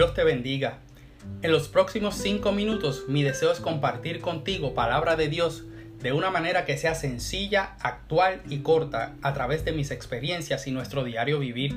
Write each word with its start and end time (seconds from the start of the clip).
Dios 0.00 0.14
te 0.14 0.24
bendiga. 0.24 0.78
En 1.42 1.52
los 1.52 1.68
próximos 1.68 2.14
cinco 2.14 2.52
minutos 2.52 3.04
mi 3.06 3.22
deseo 3.22 3.52
es 3.52 3.60
compartir 3.60 4.22
contigo 4.22 4.72
palabra 4.72 5.14
de 5.14 5.28
Dios 5.28 5.64
de 5.98 6.14
una 6.14 6.30
manera 6.30 6.64
que 6.64 6.78
sea 6.78 6.94
sencilla, 6.94 7.76
actual 7.82 8.40
y 8.48 8.60
corta 8.60 9.16
a 9.20 9.34
través 9.34 9.62
de 9.66 9.72
mis 9.72 9.90
experiencias 9.90 10.66
y 10.66 10.70
nuestro 10.70 11.04
diario 11.04 11.38
vivir. 11.38 11.76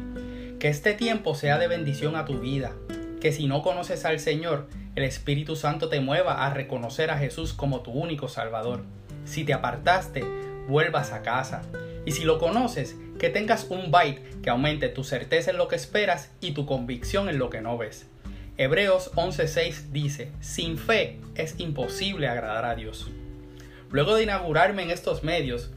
Que 0.57 0.69
este 0.69 0.93
tiempo 0.93 1.35
sea 1.35 1.57
de 1.57 1.67
bendición 1.67 2.15
a 2.15 2.23
tu 2.23 2.39
vida. 2.39 2.71
Que 3.19 3.33
si 3.33 3.45
no 3.45 3.61
conoces 3.61 4.05
al 4.05 4.21
Señor, 4.21 4.69
el 4.95 5.03
Espíritu 5.03 5.57
Santo 5.57 5.89
te 5.89 5.99
mueva 5.99 6.45
a 6.45 6.53
reconocer 6.53 7.11
a 7.11 7.17
Jesús 7.17 7.51
como 7.51 7.81
tu 7.81 7.91
único 7.91 8.29
Salvador. 8.29 8.85
Si 9.25 9.43
te 9.43 9.51
apartaste, 9.51 10.23
vuelvas 10.69 11.11
a 11.11 11.23
casa. 11.23 11.61
Y 12.05 12.13
si 12.13 12.23
lo 12.23 12.39
conoces, 12.39 12.95
que 13.19 13.29
tengas 13.29 13.67
un 13.69 13.91
bite 13.91 14.23
que 14.41 14.49
aumente 14.49 14.87
tu 14.87 15.03
certeza 15.03 15.51
en 15.51 15.57
lo 15.57 15.67
que 15.67 15.75
esperas 15.75 16.31
y 16.39 16.53
tu 16.53 16.65
convicción 16.65 17.27
en 17.27 17.37
lo 17.37 17.49
que 17.49 17.59
no 17.59 17.77
ves. 17.77 18.07
Hebreos 18.55 19.09
11:6 19.15 19.91
dice, 19.91 20.31
sin 20.39 20.77
fe 20.77 21.19
es 21.33 21.55
imposible 21.59 22.27
agradar 22.27 22.65
a 22.65 22.75
Dios. 22.75 23.09
Luego 23.89 24.13
de 24.13 24.23
inaugurarme 24.23 24.83
en 24.83 24.91
estos 24.91 25.23
medios, 25.23 25.71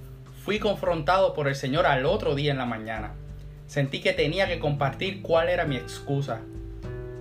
fui 0.45 0.59
confrontado 0.59 1.33
por 1.33 1.49
el 1.49 1.55
Señor 1.55 1.87
al 1.87 2.05
otro 2.05 2.35
día 2.35 2.53
en 2.53 2.59
la 2.59 2.67
mañana. 2.67 3.15
Sentí 3.67 4.03
que 4.03 4.13
tenía 4.13 4.47
que 4.47 4.59
compartir 4.59 5.23
cuál 5.23 5.49
era 5.49 5.65
mi 5.65 5.77
excusa. 5.77 6.43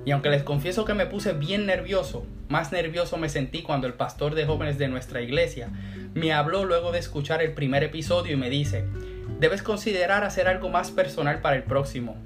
Y 0.03 0.11
aunque 0.11 0.29
les 0.29 0.43
confieso 0.43 0.83
que 0.83 0.93
me 0.93 1.05
puse 1.05 1.31
bien 1.31 1.65
nervioso, 1.65 2.25
más 2.49 2.73
nervioso 2.73 3.15
me 3.15 3.29
sentí 3.29 3.61
cuando 3.61 3.87
el 3.87 3.93
pastor 3.93 4.35
de 4.35 4.45
jóvenes 4.45 4.77
de 4.77 4.89
nuestra 4.89 5.21
iglesia 5.21 5.69
me 6.13 6.33
habló 6.33 6.65
luego 6.65 6.91
de 6.91 6.99
escuchar 6.99 7.41
el 7.41 7.53
primer 7.53 7.81
episodio 7.85 8.33
y 8.33 8.37
me 8.37 8.49
dice, 8.49 8.83
debes 9.39 9.63
considerar 9.63 10.25
hacer 10.25 10.49
algo 10.49 10.67
más 10.67 10.91
personal 10.91 11.39
para 11.39 11.55
el 11.55 11.63
próximo. 11.63 12.17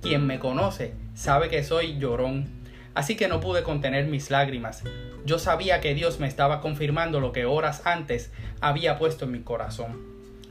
Quien 0.00 0.26
me 0.26 0.38
conoce 0.38 0.94
sabe 1.14 1.50
que 1.50 1.62
soy 1.62 1.98
llorón, 1.98 2.61
así 2.94 3.16
que 3.16 3.28
no 3.28 3.40
pude 3.40 3.62
contener 3.62 4.06
mis 4.06 4.30
lágrimas. 4.30 4.82
Yo 5.24 5.38
sabía 5.38 5.80
que 5.80 5.94
Dios 5.94 6.20
me 6.20 6.26
estaba 6.26 6.60
confirmando 6.60 7.20
lo 7.20 7.32
que 7.32 7.44
horas 7.44 7.82
antes 7.86 8.32
había 8.60 8.98
puesto 8.98 9.24
en 9.24 9.32
mi 9.32 9.40
corazón. 9.40 10.00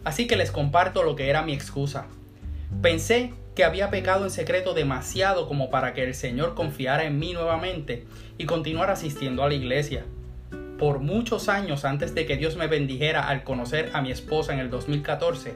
Así 0.03 0.27
que 0.27 0.35
les 0.35 0.51
comparto 0.51 1.03
lo 1.03 1.15
que 1.15 1.29
era 1.29 1.41
mi 1.41 1.53
excusa. 1.53 2.07
Pensé 2.81 3.33
que 3.55 3.63
había 3.63 3.89
pecado 3.89 4.23
en 4.23 4.31
secreto 4.31 4.73
demasiado 4.73 5.47
como 5.47 5.69
para 5.69 5.93
que 5.93 6.03
el 6.03 6.15
Señor 6.15 6.55
confiara 6.55 7.03
en 7.03 7.19
mí 7.19 7.33
nuevamente 7.33 8.05
y 8.37 8.45
continuar 8.45 8.89
asistiendo 8.89 9.43
a 9.43 9.49
la 9.49 9.55
iglesia 9.55 10.05
por 10.81 10.97
muchos 10.97 11.47
años 11.47 11.85
antes 11.85 12.15
de 12.15 12.25
que 12.25 12.37
Dios 12.37 12.55
me 12.55 12.65
bendijera 12.65 13.27
al 13.27 13.43
conocer 13.43 13.91
a 13.93 14.01
mi 14.01 14.09
esposa 14.09 14.51
en 14.51 14.57
el 14.57 14.71
2014, 14.71 15.53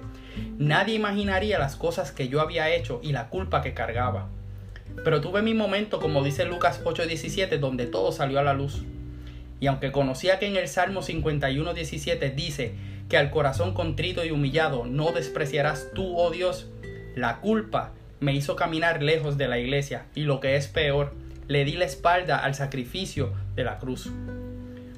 nadie 0.60 0.94
imaginaría 0.94 1.58
las 1.58 1.76
cosas 1.76 2.12
que 2.12 2.28
yo 2.28 2.42
había 2.42 2.70
hecho 2.70 3.00
y 3.02 3.12
la 3.12 3.30
culpa 3.30 3.64
que 3.64 3.74
cargaba. 3.74 4.28
Pero 5.04 5.22
tuve 5.22 5.42
mi 5.42 5.54
momento, 5.54 6.00
como 6.00 6.24
dice 6.24 6.46
Lucas 6.46 6.82
8:17, 6.84 7.58
donde 7.60 7.86
todo 7.86 8.12
salió 8.12 8.40
a 8.40 8.44
la 8.44 8.54
luz. 8.54 8.84
Y 9.60 9.68
aunque 9.68 9.92
conocía 9.92 10.40
que 10.40 10.48
en 10.48 10.58
el 10.58 10.68
Salmo 10.68 11.02
51:17 11.02 12.34
dice 12.34 12.74
que 13.10 13.18
al 13.18 13.30
corazón 13.30 13.74
contrito 13.74 14.26
y 14.26 14.32
humillado 14.32 14.86
no 14.86 15.12
despreciarás 15.12 15.90
tú, 15.94 16.18
oh 16.18 16.32
Dios, 16.32 16.68
la 17.16 17.40
culpa 17.40 17.94
me 18.20 18.34
hizo 18.34 18.56
caminar 18.56 19.04
lejos 19.04 19.38
de 19.38 19.48
la 19.48 19.60
iglesia 19.60 20.06
y 20.16 20.22
lo 20.22 20.40
que 20.40 20.56
es 20.56 20.68
peor, 20.68 21.14
le 21.48 21.66
di 21.66 21.74
la 21.74 21.86
espalda 21.86 22.40
al 22.40 22.56
sacrificio 22.56 23.34
de 23.56 23.64
la 23.64 23.78
cruz 23.78 24.12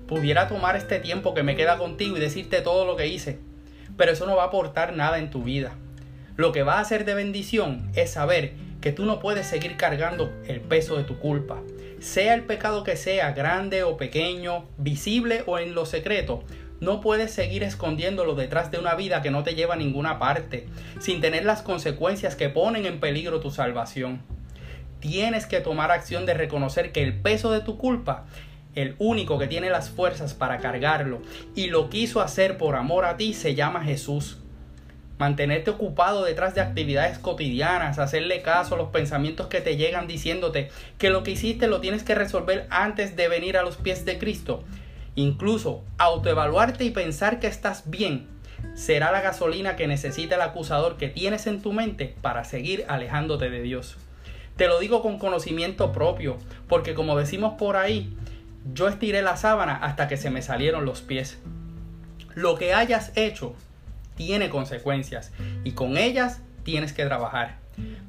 pudiera 0.08 0.48
tomar 0.48 0.76
este 0.76 1.00
tiempo 1.00 1.34
que 1.34 1.44
me 1.44 1.56
queda 1.56 1.78
contigo 1.78 2.18
y 2.18 2.20
decirte 2.20 2.62
todo 2.62 2.86
lo 2.86 2.96
que 2.96 3.08
hice, 3.08 3.40
pero 3.98 4.12
eso 4.12 4.26
no 4.26 4.38
va 4.38 4.44
a 4.44 4.48
aportar 4.48 4.96
nada 4.96 5.20
en 5.20 5.30
tu 5.30 5.44
vida. 5.44 5.74
Lo 6.38 6.52
que 6.52 6.64
va 6.64 6.76
a 6.76 6.82
hacer 6.82 7.04
de 7.04 7.14
bendición 7.14 7.92
es 7.94 8.12
saber 8.12 8.54
que 8.88 8.94
tú 8.94 9.06
no 9.06 9.20
puedes 9.20 9.46
seguir 9.46 9.76
cargando 9.76 10.32
el 10.48 10.62
peso 10.62 10.96
de 10.96 11.04
tu 11.04 11.20
culpa. 11.20 11.62
Sea 12.00 12.34
el 12.34 12.44
pecado 12.44 12.86
que 12.86 12.96
sea, 12.96 13.34
grande 13.34 13.84
o 13.84 13.98
pequeño, 13.98 14.64
visible 14.78 15.44
o 15.46 15.60
en 15.60 15.76
lo 15.76 15.86
secreto, 15.86 16.46
no 16.80 17.02
puedes 17.02 17.34
seguir 17.34 17.64
escondiéndolo 17.64 18.34
detrás 18.34 18.72
de 18.72 18.80
una 18.80 18.96
vida 18.96 19.22
que 19.22 19.30
no 19.30 19.44
te 19.44 19.56
lleva 19.56 19.74
a 19.74 19.78
ninguna 19.78 20.20
parte, 20.20 20.68
sin 21.02 21.20
tener 21.20 21.44
las 21.44 21.64
consecuencias 21.64 22.38
que 22.38 22.48
ponen 22.48 22.86
en 22.86 23.02
peligro 23.02 23.42
tu 23.42 23.52
salvación. 23.52 24.22
Tienes 25.02 25.48
que 25.48 25.60
tomar 25.60 25.92
acción 25.92 26.26
de 26.26 26.34
reconocer 26.34 26.94
que 26.94 27.04
el 27.04 27.20
peso 27.20 27.52
de 27.52 27.60
tu 27.60 27.78
culpa 27.78 28.26
el 28.74 28.96
único 29.00 29.38
que 29.38 29.48
tiene 29.48 29.70
las 29.70 29.90
fuerzas 29.90 30.34
para 30.34 30.60
cargarlo 30.60 31.22
y 31.56 31.68
lo 31.68 31.90
quiso 31.90 32.22
hacer 32.22 32.58
por 32.58 32.78
amor 32.78 33.04
a 33.04 33.18
ti, 33.18 33.34
se 33.34 33.54
llama 33.54 33.84
Jesús. 33.84 34.38
Mantenerte 35.18 35.72
ocupado 35.72 36.24
detrás 36.24 36.54
de 36.54 36.62
actividades 36.62 37.18
cotidianas, 37.18 37.98
hacerle 37.98 38.44
caso 38.44 38.76
a 38.76 38.78
los 38.78 38.90
pensamientos 38.90 39.48
que 39.48 39.62
te 39.62 39.76
llegan 39.76 40.06
diciéndote 40.06 40.70
que 41.00 41.10
lo 41.10 41.24
que 41.24 41.32
hiciste 41.32 41.68
lo 41.68 41.82
tienes 41.82 42.04
que 42.04 42.14
resolver 42.14 42.68
antes 42.70 43.16
de 43.16 43.28
venir 43.28 43.58
a 43.58 43.64
los 43.64 43.78
pies 43.78 44.06
de 44.06 44.20
Cristo. 44.20 44.64
Incluso 45.16 45.84
autoevaluarte 45.98 46.84
y 46.84 46.92
pensar 46.92 47.40
que 47.40 47.48
estás 47.48 47.90
bien 47.90 48.28
será 48.76 49.12
la 49.12 49.22
gasolina 49.22 49.76
que 49.76 49.88
necesita 49.88 50.36
el 50.36 50.42
acusador 50.42 50.98
que 50.98 51.10
tienes 51.10 51.48
en 51.48 51.62
tu 51.64 51.74
mente 51.74 52.16
para 52.22 52.44
seguir 52.44 52.86
alejándote 52.88 53.50
de 53.50 53.62
Dios. 53.62 53.98
Te 54.56 54.68
lo 54.68 54.80
digo 54.80 55.02
con 55.02 55.18
conocimiento 55.18 55.92
propio, 55.92 56.38
porque 56.68 56.94
como 56.94 57.18
decimos 57.18 57.56
por 57.58 57.76
ahí, 57.76 58.16
yo 58.74 58.88
estiré 58.88 59.22
la 59.24 59.38
sábana 59.38 59.76
hasta 59.76 60.08
que 60.08 60.18
se 60.18 60.30
me 60.30 60.42
salieron 60.44 60.86
los 60.86 61.02
pies. 61.02 61.40
Lo 62.36 62.56
que 62.56 62.74
hayas 62.74 63.12
hecho 63.16 63.56
tiene 64.18 64.50
consecuencias 64.50 65.32
y 65.64 65.72
con 65.72 65.98
ellas 65.98 66.42
tienes 66.64 66.92
que 66.92 67.06
trabajar. 67.06 67.60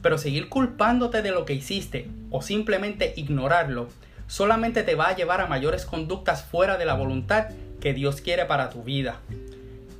Pero 0.03 0.19
seguir 0.19 0.49
culpándote 0.49 1.23
de 1.23 1.31
lo 1.31 1.45
que 1.45 1.53
hiciste 1.53 2.09
o 2.31 2.43
simplemente 2.43 3.13
ignorarlo 3.17 3.89
solamente 4.27 4.83
te 4.83 4.97
va 4.97 5.09
a 5.09 5.17
llevar 5.17 5.41
a 5.41 5.47
mayores 5.47 5.87
conductas 5.87 6.43
fuera 6.43 6.77
de 6.77 6.87
la 6.87 6.95
voluntad 6.95 7.49
que 7.81 7.95
Dios 7.95 8.21
quiere 8.21 8.45
para 8.47 8.71
tu 8.71 8.83
vida. 8.83 9.21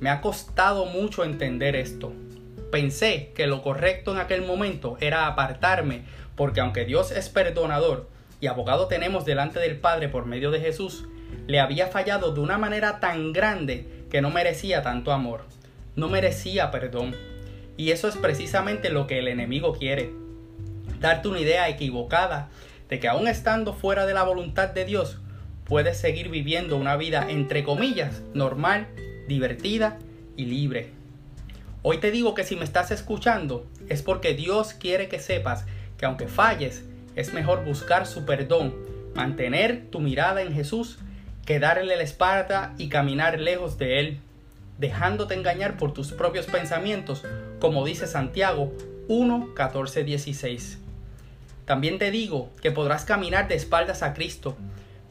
Me 0.01 0.09
ha 0.09 0.19
costado 0.19 0.85
mucho 0.85 1.23
entender 1.23 1.75
esto. 1.75 2.11
Pensé 2.71 3.31
que 3.35 3.47
lo 3.47 3.61
correcto 3.61 4.11
en 4.11 4.19
aquel 4.19 4.45
momento 4.45 4.97
era 4.99 5.27
apartarme 5.27 6.03
porque 6.35 6.61
aunque 6.61 6.85
Dios 6.85 7.11
es 7.11 7.27
perdonador, 7.27 8.07
y 8.39 8.47
abogado 8.47 8.87
tenemos 8.87 9.25
delante 9.25 9.59
del 9.59 9.77
Padre 9.77 10.07
por 10.07 10.25
medio 10.25 10.51
de 10.51 10.61
Jesús, 10.61 11.05
le 11.47 11.59
había 11.59 11.87
fallado 11.87 12.33
de 12.33 12.39
una 12.39 12.57
manera 12.57 12.99
tan 12.99 13.33
grande 13.33 14.05
que 14.09 14.21
no 14.21 14.29
merecía 14.29 14.81
tanto 14.81 15.11
amor, 15.11 15.43
no 15.95 16.09
merecía 16.09 16.71
perdón. 16.71 17.15
Y 17.77 17.91
eso 17.91 18.07
es 18.07 18.17
precisamente 18.17 18.89
lo 18.89 19.07
que 19.07 19.19
el 19.19 19.27
enemigo 19.27 19.73
quiere, 19.73 20.11
darte 20.99 21.27
una 21.27 21.39
idea 21.39 21.69
equivocada 21.69 22.49
de 22.89 22.99
que 22.99 23.07
aún 23.07 23.27
estando 23.27 23.73
fuera 23.73 24.05
de 24.05 24.13
la 24.13 24.23
voluntad 24.23 24.69
de 24.69 24.85
Dios, 24.85 25.19
puedes 25.65 25.97
seguir 25.97 26.29
viviendo 26.29 26.75
una 26.77 26.97
vida 26.97 27.27
entre 27.29 27.63
comillas 27.63 28.21
normal, 28.33 28.87
divertida 29.27 29.99
y 30.35 30.45
libre. 30.45 30.89
Hoy 31.81 31.99
te 31.99 32.11
digo 32.11 32.33
que 32.33 32.43
si 32.43 32.55
me 32.55 32.65
estás 32.65 32.91
escuchando 32.91 33.65
es 33.87 34.01
porque 34.01 34.33
Dios 34.33 34.73
quiere 34.73 35.07
que 35.07 35.19
sepas 35.19 35.65
que 35.97 36.05
aunque 36.05 36.27
falles, 36.27 36.83
es 37.15 37.33
mejor 37.33 37.63
buscar 37.63 38.07
su 38.07 38.25
perdón, 38.25 38.73
mantener 39.15 39.85
tu 39.89 39.99
mirada 39.99 40.41
en 40.41 40.53
Jesús, 40.53 40.97
que 41.45 41.59
darle 41.59 41.95
la 41.95 42.03
espalda 42.03 42.73
y 42.77 42.89
caminar 42.89 43.39
lejos 43.39 43.77
de 43.77 43.99
Él, 43.99 44.19
dejándote 44.79 45.35
engañar 45.35 45.77
por 45.77 45.93
tus 45.93 46.13
propios 46.13 46.45
pensamientos, 46.45 47.23
como 47.59 47.85
dice 47.85 48.07
Santiago 48.07 48.73
1, 49.09 49.53
14, 49.53 50.03
16. 50.03 50.79
También 51.65 51.99
te 51.99 52.09
digo 52.09 52.49
que 52.61 52.71
podrás 52.71 53.05
caminar 53.05 53.47
de 53.47 53.55
espaldas 53.55 54.01
a 54.01 54.13
Cristo, 54.13 54.57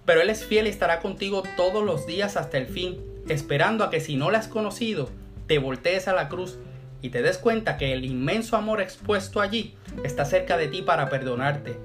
pero 0.04 0.22
Él 0.22 0.30
es 0.30 0.44
fiel 0.44 0.66
y 0.66 0.70
estará 0.70 1.00
contigo 1.00 1.42
todos 1.56 1.84
los 1.84 2.06
días 2.06 2.36
hasta 2.36 2.56
el 2.56 2.66
fin, 2.66 2.98
esperando 3.28 3.84
a 3.84 3.90
que 3.90 4.00
si 4.00 4.16
no 4.16 4.30
le 4.30 4.38
has 4.38 4.48
conocido, 4.48 5.10
te 5.46 5.58
voltees 5.58 6.08
a 6.08 6.14
la 6.14 6.28
cruz 6.28 6.58
y 7.02 7.10
te 7.10 7.22
des 7.22 7.38
cuenta 7.38 7.76
que 7.76 7.92
el 7.92 8.04
inmenso 8.04 8.56
amor 8.56 8.80
expuesto 8.80 9.40
allí 9.40 9.76
está 10.02 10.24
cerca 10.24 10.56
de 10.56 10.68
ti 10.68 10.82
para 10.82 11.10
perdonarte. 11.10 11.76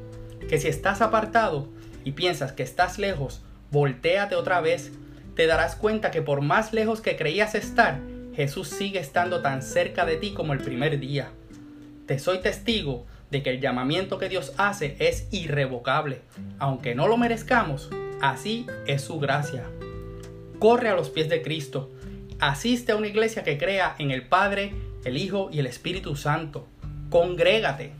Que 0.48 0.58
si 0.58 0.70
estás 0.70 1.02
apartado 1.02 1.68
y 2.04 2.14
piensas 2.14 2.54
que 2.54 2.64
estás 2.64 2.98
lejos, 2.98 3.44
volteate 3.72 4.36
otra 4.36 4.62
vez, 4.62 4.92
te 5.36 5.48
darás 5.48 5.76
cuenta 5.76 6.12
que 6.12 6.22
por 6.22 6.42
más 6.42 6.74
lejos 6.74 7.02
que 7.02 7.16
creías 7.16 7.56
estar, 7.56 8.00
Jesús 8.36 8.68
sigue 8.68 9.00
estando 9.00 9.42
tan 9.42 9.62
cerca 9.62 10.06
de 10.06 10.18
ti 10.18 10.34
como 10.34 10.54
el 10.54 10.60
primer 10.60 11.00
día. 11.00 11.32
Te 12.06 12.20
soy 12.20 12.40
testigo 12.40 13.06
de 13.32 13.42
que 13.42 13.50
el 13.50 13.62
llamamiento 13.62 14.18
que 14.18 14.30
Dios 14.30 14.54
hace 14.58 14.96
es 15.00 15.28
irrevocable. 15.32 16.22
Aunque 16.60 16.96
no 16.96 17.08
lo 17.08 17.18
merezcamos, 17.18 17.90
así 18.22 18.68
es 18.86 19.02
su 19.02 19.20
gracia. 19.20 19.64
Corre 20.60 20.90
a 20.90 20.96
los 20.96 21.10
pies 21.10 21.30
de 21.30 21.42
Cristo. 21.42 21.92
Asiste 22.40 22.92
a 22.92 22.96
una 22.96 23.08
iglesia 23.08 23.44
que 23.44 23.58
crea 23.58 23.96
en 23.98 24.12
el 24.12 24.28
Padre, 24.28 24.74
el 25.04 25.18
Hijo 25.18 25.50
y 25.52 25.60
el 25.60 25.66
Espíritu 25.66 26.16
Santo. 26.16 26.68
Congrégate. 27.10 27.92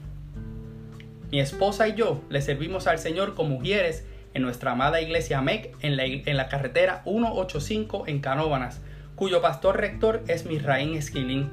Mi 1.32 1.40
esposa 1.40 1.88
y 1.88 1.96
yo 1.96 2.22
le 2.30 2.42
servimos 2.42 2.86
al 2.86 3.00
Señor 3.00 3.34
como 3.34 3.58
mujeres 3.58 4.06
en 4.34 4.42
nuestra 4.42 4.72
amada 4.72 5.02
iglesia 5.02 5.42
MEC 5.42 5.76
en 5.82 5.98
la, 5.98 6.06
en 6.06 6.38
la 6.38 6.50
carretera 6.50 7.02
185 7.04 8.06
en 8.08 8.20
Canóbanas, 8.20 8.82
cuyo 9.16 9.42
pastor 9.42 9.78
rector 9.78 10.24
es 10.28 10.46
Misraín 10.46 10.96
Esquilín. 10.96 11.52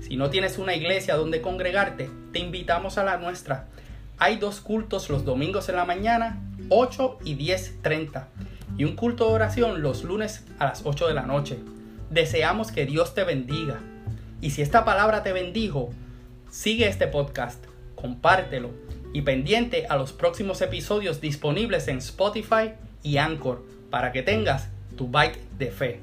Si 0.00 0.16
no 0.16 0.30
tienes 0.30 0.58
una 0.58 0.74
iglesia 0.74 1.16
donde 1.16 1.40
congregarte, 1.40 2.10
te 2.32 2.38
invitamos 2.38 2.98
a 2.98 3.04
la 3.04 3.16
nuestra. 3.16 3.66
Hay 4.18 4.36
dos 4.36 4.60
cultos 4.60 5.10
los 5.10 5.24
domingos 5.24 5.68
en 5.68 5.76
la 5.76 5.84
mañana, 5.84 6.40
8 6.68 7.18
y 7.24 7.36
10.30, 7.36 8.26
y 8.76 8.84
un 8.84 8.94
culto 8.94 9.28
de 9.28 9.34
oración 9.34 9.82
los 9.82 10.04
lunes 10.04 10.44
a 10.58 10.66
las 10.66 10.82
8 10.84 11.08
de 11.08 11.14
la 11.14 11.22
noche. 11.22 11.58
Deseamos 12.10 12.72
que 12.72 12.86
Dios 12.86 13.14
te 13.14 13.24
bendiga. 13.24 13.80
Y 14.40 14.50
si 14.50 14.62
esta 14.62 14.84
palabra 14.84 15.22
te 15.22 15.32
bendijo, 15.32 15.90
sigue 16.50 16.88
este 16.88 17.08
podcast, 17.08 17.64
compártelo 17.94 18.87
y 19.12 19.22
pendiente 19.22 19.86
a 19.88 19.96
los 19.96 20.12
próximos 20.12 20.60
episodios 20.60 21.20
disponibles 21.20 21.88
en 21.88 21.98
Spotify 21.98 22.72
y 23.02 23.16
Anchor 23.16 23.64
para 23.90 24.12
que 24.12 24.22
tengas 24.22 24.68
tu 24.96 25.08
bite 25.08 25.40
de 25.58 25.70
fe. 25.70 26.00